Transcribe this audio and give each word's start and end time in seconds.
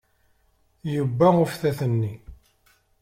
Yewwa 0.91 1.27
uftat-nni. 1.43 2.13